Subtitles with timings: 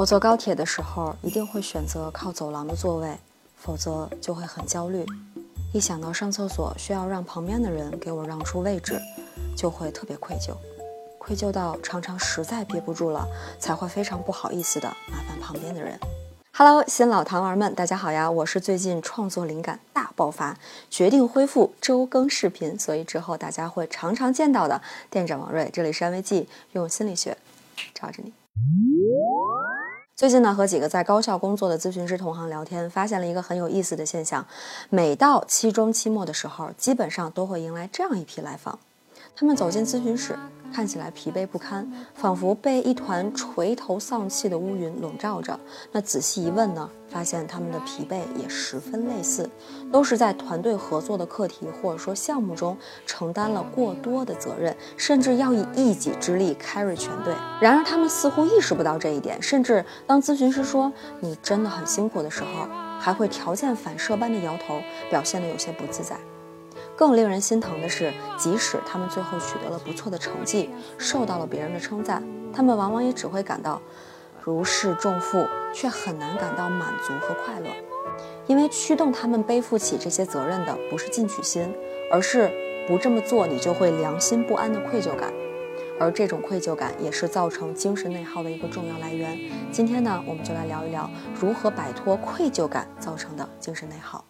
[0.00, 3.14] 我坐高铁的时候一定会选择靠走廊的座位，
[3.54, 5.04] 否则就会很焦虑。
[5.74, 8.98] 一想到上厕所需要让旁边的人给我让出位置，
[9.54, 10.54] 就会特别愧疚，
[11.18, 13.28] 愧疚到常常实在憋不住了，
[13.58, 16.00] 才会非常不好意思的麻烦旁边的人。
[16.54, 18.30] Hello，新老糖丸们，大家好呀！
[18.30, 20.56] 我是最近创作灵感大爆发，
[20.88, 24.80] 决定恢复周更视频，所以之后大家会常常见到的
[25.10, 25.68] 店长王瑞。
[25.70, 27.36] 这里是安慰剂，用心理学
[27.92, 28.32] 罩着你。
[30.20, 34.46] 最近呢，和几个在高校工作的咨询师同行聊天，发现了一个很有意思的现象：
[34.90, 38.78] 每到期中、期末的时候，基本上都会迎来这样一批来访。
[39.34, 40.38] 他们走进咨询室，
[40.72, 45.58] 看起来疲惫不堪，仿佛被一团垂头丧气的乌云笼罩着。
[45.92, 49.48] 那仔细一问呢，发现他们的疲惫也十分类似，
[49.92, 57.34] 都是在团队合作的课题或者说项目中承担了过多的责任，甚至要以一己之力 carry 全队。
[57.60, 62.68] 然而他们似乎意识不到这一点，甚至当咨询师说“你真的很辛苦”的时候，
[62.98, 66.16] 还会条件反射般的摇头，表现得有些不自在。
[67.00, 73.80] 更令人心疼的是，即使他们最后取得了不错的成绩，受到了别人的称赞，他们往往也只会感到
[74.44, 77.70] 如释重负，却很难感到满足和快乐。
[78.46, 81.74] 因为驱动他们背负起这些责任的不是进取心，
[82.12, 82.50] 而是
[82.86, 85.32] 不这么做你就会良心不安的愧疚感。
[85.98, 89.38] 而这种愧疚感也是造成精神内耗的一个重要来源。
[89.72, 94.22] 今天呢，我们就来聊一聊如何摆脱愧疚感造成的精神内耗。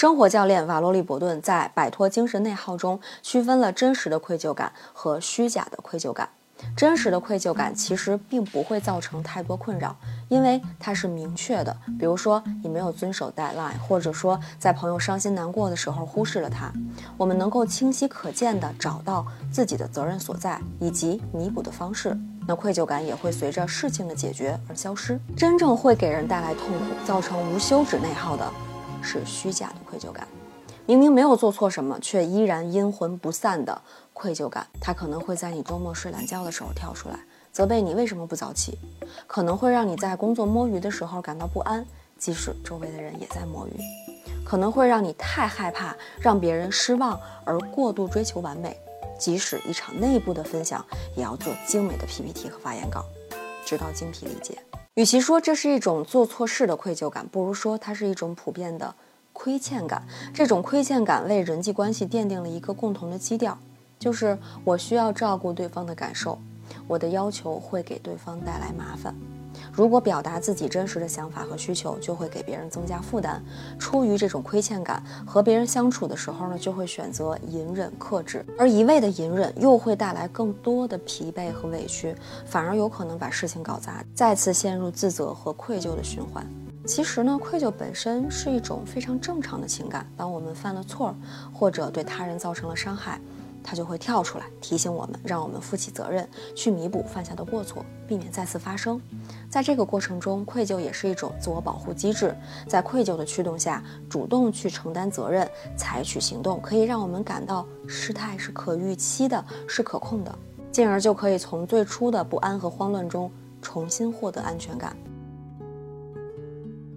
[0.00, 6.26] 生活教练瓦罗里·伯顿在《摆脱精神内耗》中区分了真实的愧疚感和虚假的愧疚感。
[6.74, 9.94] 真实的愧疚感其实并不会造成太多困扰，
[10.30, 11.76] 因为它是明确的。
[11.98, 16.72] 比如说，你没有遵守 deadline，或者说在朋友伤心难过的时候忽视了他，
[17.18, 22.16] 我们能够清晰可见地找到自己的责任所在以及弥补的方式。
[22.48, 25.20] 那愧疚感也会随着事情的解决而消失。
[25.36, 28.50] 真正会给人带来痛苦、造成无休止内耗的。
[29.02, 30.26] 是虚假的愧疚感，
[30.86, 33.80] 明明没有做错什么，却依然阴魂不散的
[34.12, 34.66] 愧疚感。
[34.80, 37.18] 它可能会在你周末睡懒觉的时候跳出来，
[37.52, 38.72] 责备你为什么不早起；
[39.26, 41.84] 可能会让你在工作摸鱼的时候感到不安，
[42.18, 43.72] 即使周围的人也在摸鱼；
[44.44, 48.76] 可能会让你太害怕让别人失望而过度追求完美，
[49.18, 50.84] 即使一场内部的分享
[51.16, 53.04] 也要做精美的 PPT 和发言稿，
[53.64, 54.58] 直到精疲力竭。
[55.00, 58.94] 与其说这是一种做错事的愧疚感，不如说它是一种普遍的
[59.32, 60.06] 亏欠感。
[60.34, 63.58] 这种亏欠感为人际关系奠定了一个共同的基调，
[63.98, 66.38] 就是我需要照顾对方的感受，
[66.86, 69.16] 我的要求会给对方带来麻烦。
[69.72, 73.42] 如果表达自己真实的想法和需求，就会给别人增加负担。
[73.78, 82.14] 出于这种亏欠感，和别人相处的时候呢，就会选择隐忍克制，而一味的隐忍又会带来更多的疲惫和委屈，
[82.46, 86.46] 反而有可能把事情搞砸，再次陷入自责和愧疚的循环。
[86.86, 90.04] 其实呢，愧疚本身是一种非常正常的情感。
[90.16, 91.14] 当我们犯了错，
[91.52, 93.20] 或者对他人造成了伤害。
[93.62, 99.00] 他就会跳出来提醒我们，让我们负起责任，去弥补犯下的过错，避免再次发生。
[99.48, 102.34] 在这个过程中，愧疚也是一种自我保护机制。
[102.66, 110.38] 在愧疚的驱动下，主动去承担责任，采取行动，可以让我们感到事态是可预期的，是可控的，
[110.72, 114.96] 进而就可以从最初的不安和慌乱中重新获得安全感。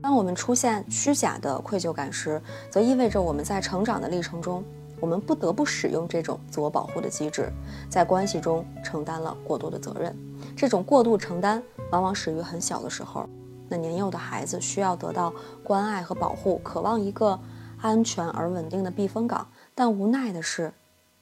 [0.00, 2.40] 当我们出现虚假的愧疚感时，
[2.70, 4.64] 则意味着我们在成长的历程中。
[5.00, 7.52] 我们不得不使用这种自我保护的机制，
[7.88, 10.16] 在关系中承担了过多的责任。
[10.56, 13.28] 这种过度承担往往始于很小的时候。
[13.68, 15.32] 那年幼的孩子需要得到
[15.62, 17.38] 关爱和保护，渴望一个
[17.80, 19.46] 安全而稳定的避风港。
[19.74, 20.72] 但无奈的是，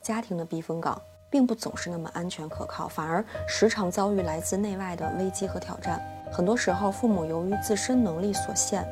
[0.01, 6.01] 家庭的避风港并不总是那么安全可靠，反而时常遭遇来自内外的危机和挑战。
[6.31, 8.87] 很多时候，父母由于自身能力所限，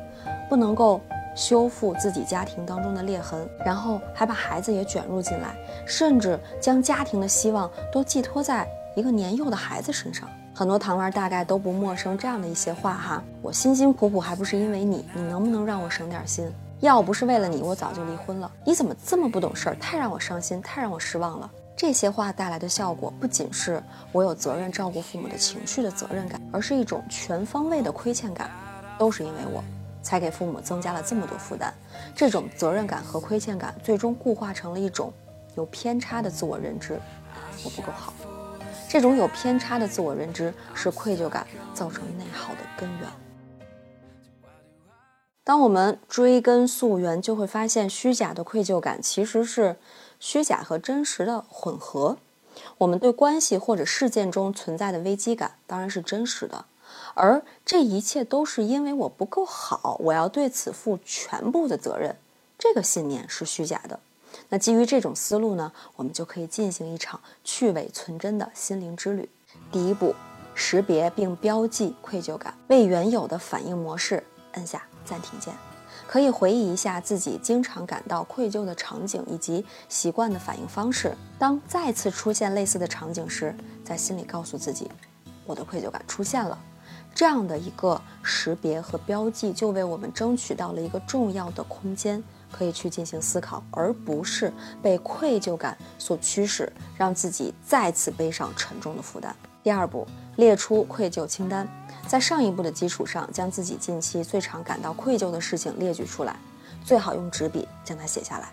[0.49, 0.99] 不能够。
[1.35, 10.27] 修复自己家庭当中的裂痕，然后还把孩子也卷入进来，甚至将家庭的希望都寄托在一个年幼的孩子身上。
[10.53, 16.49] 很多糖娃大概都不陌生这样的一些话哈，我辛辛苦苦还不是因为你，你能不能让我省点心？
[16.79, 18.49] 要不是为了你，我早就离婚了。
[18.63, 19.75] 你怎么这么不懂事儿？
[19.75, 21.51] 太让我伤心，太让我失望了。
[21.75, 23.83] 这些话带来的效果，不仅是
[24.13, 28.49] 我有责任照顾父母的情绪的责任感，而是一种全方位的亏欠感，
[28.97, 29.61] 都是因为我。
[30.05, 31.73] 才给父母增加了这么多负担，
[32.15, 35.11] 这种责任感和亏欠感最终固化成了一种
[35.55, 36.99] 有偏差的自我认知，
[37.63, 38.13] 我不够好。
[38.87, 43.09] 这种有偏差的自我认知是愧疚感造成内耗的根源。
[45.43, 49.75] 当我们追根溯源，就会发现虚假的愧疚感其实是
[50.19, 52.17] 虚假和真实的混合。
[52.77, 56.65] 我们对关系或者事件中存在的危机感当然是真实的，
[57.13, 62.15] 而这一切都是因为我不够好，我要对此负全部的责任。
[62.57, 63.99] 这个信念是虚假的。
[64.49, 69.29] 那基于这种思路呢，我们就可以进行一场去伪存真的心灵之旅。
[69.71, 70.13] 第一步，
[70.53, 75.53] 识别并标记愧疚感，为原有的反应模式按下暂停键。
[76.07, 81.15] 可以回忆一下自己经常感到愧疚的场景以及习惯的反应方式。
[81.39, 84.91] 当再次出现类似的场景时，在心里告诉自己
[85.47, 86.57] ：“我的愧疚感出现了。”
[87.15, 92.21] 这样的一个识别和标记，就为我们争取到了一个重要的空间，
[92.51, 94.51] 可以去进行思考，而不是
[94.83, 99.33] 被愧疚感所驱使，让自己再次背上沉重的负担。
[99.63, 101.65] 第二步，列出愧疚清单。
[102.05, 106.37] 在上一步的基础上，将自己近期最常感到愧疚的事情列举出来，
[106.83, 108.49] 最好用纸笔将它写下来。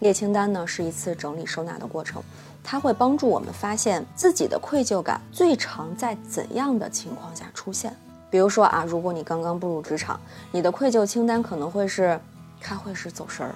[0.00, 2.22] 列清单呢是一次整理收纳的过程，
[2.62, 7.94] 它会帮助我们发现自己的愧疚感最常在怎样的情况下出现。
[8.30, 10.20] 比如说啊，如果你刚刚步入职场，
[10.52, 12.20] 你的愧疚清单可能会是
[12.60, 13.54] 开会时走神儿，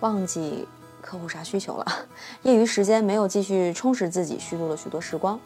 [0.00, 0.68] 忘记
[1.00, 1.86] 客户啥需求了，
[2.42, 5.38] 业余时间没有继续充实自己，虚度了许多时光。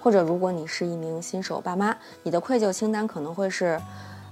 [0.00, 3.80] 或者，如果你是一名新手爸妈，你的愧疚清单可能会是，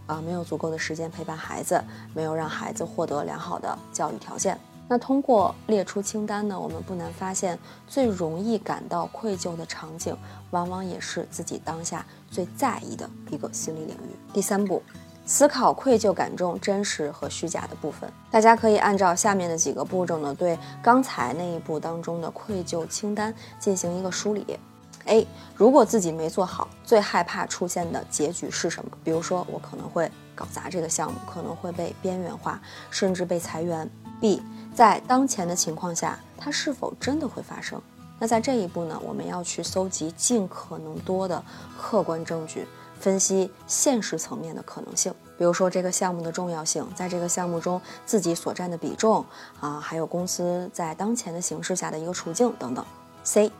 [0.06, 1.82] 啊，没有足够的时间陪伴孩子，
[2.14, 4.58] 没有让孩子获得良好的教育条件。
[4.88, 10.16] 那通过列出清单呢，我们不难发现，最容易感到愧疚的场景，
[10.50, 14.16] 往往也是自己当下最在意的一个心理领域。
[14.32, 14.80] 第三步，
[15.24, 18.08] 思考愧疚感中真实和虚假的部分。
[18.30, 24.58] 大家可以按照下面的几个步骤呢，对刚才那一步当中的愧疚清单进行一个梳理。
[25.06, 28.90] A，如果自己没做好，最害怕出现的结局是什么？
[29.02, 32.60] 比如说，我可能会搞砸这个项目，可能会被边缘化，
[32.90, 33.90] 甚至被裁员。
[34.20, 34.42] B，
[34.74, 37.80] 在当前的情况下，它是否真的会发生？
[38.18, 41.42] 那在这一步呢，我们要去搜集尽可能多的
[41.78, 42.66] 客观证据，
[42.98, 45.14] 分析现实层面的可能性。
[45.36, 49.22] 比如说，这个项目的重要性，在这个项目中自己所占的比重
[49.60, 52.84] 啊，还有公司在当前的形势下的一个处境等等。
[53.22, 53.52] C。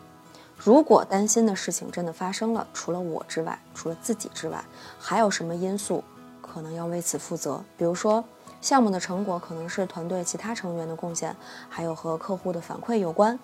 [0.57, 4.65] 如果担心的事情真的发生了，除了我之外，除了自己之外，
[4.99, 6.03] 还有什么因素
[6.41, 7.63] 可能要为此负责？
[7.77, 8.25] 比如说，
[8.67, 11.37] 项目的成果可能是团队其他成员的贡献，
[11.69, 13.39] 还有和客户的反馈有关，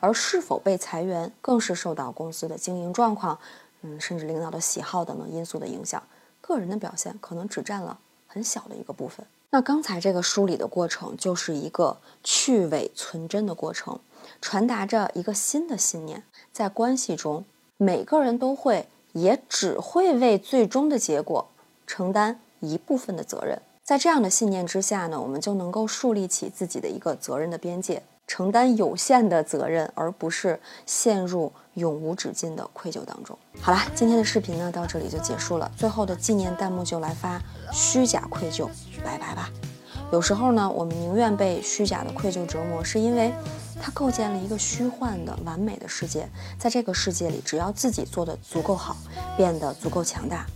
[0.00, 3.38] 而是否被裁员，更是受到公司的经营状况，
[3.82, 6.02] 嗯，甚至领导的喜好等等因素的影响。
[6.40, 9.24] 个人的表现可能只占了很小的一个部分。
[9.50, 14.00] 那刚才这个梳理的过程，就是一个去伪存真的过程，
[14.40, 16.24] 传达着一个新的信念。
[16.52, 17.44] 在关系中，
[17.76, 21.46] 每个人都会，也只会为最终的结果
[21.86, 23.62] 承担一部分的责任。
[23.84, 33.38] 在这样的信念之下呢，我们就能够树立起自己的一个责任的边界，承担有限的责任，而不是陷入永无止境的愧疚当中。
[33.60, 35.70] 好啦，今天的视频呢到这里就结束了。
[35.76, 37.38] 最后的纪念弹幕就来发：
[37.74, 38.66] 虚假愧疚，
[39.04, 39.50] 拜拜吧。
[40.10, 43.32] 有时候呢，我们宁愿被虚假的愧疚折磨，是因为。
[43.82, 46.26] 它构建了一个虚幻的完美的世界，
[46.58, 48.96] 在这个世界里，只要自己做的足够好，
[49.36, 50.46] 变得足够强大，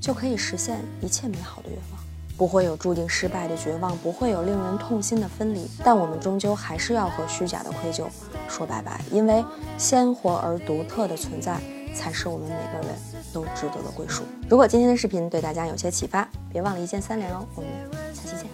[0.00, 2.07] 就可以实现一切美好的愿望。
[2.38, 8.06] 不会有注定失败的绝望，不会有令人痛心的分离，但我们终究还是要和虚假的愧疚
[8.48, 9.44] 说拜拜，因为
[9.76, 11.60] 鲜活而独特的存在，
[11.94, 12.96] 才是我们每个人
[13.32, 14.22] 都值得的归属。
[14.48, 17.44] 如果今天的视频对大家有些启发，别忘了一键三连哦。
[17.56, 17.70] 我们
[18.14, 18.46] 下期见，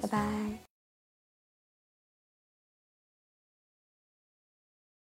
[0.00, 0.43] 拜拜。